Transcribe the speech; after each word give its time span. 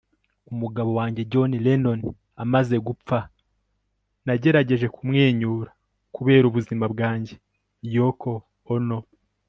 umugabo 0.51 0.89
wanjye 0.99 1.27
john 1.31 1.51
lennon 1.65 1.99
amaze 2.43 2.75
gupfa, 2.87 3.17
nagerageje 4.25 4.87
kumwenyura 4.95 5.69
kubera 6.15 6.43
ubuzima 6.47 6.85
bwanjye.- 6.93 7.35
yoko 7.95 8.29
ono 8.75 8.97